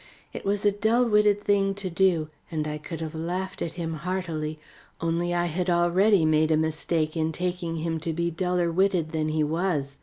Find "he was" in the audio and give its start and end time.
9.29-9.99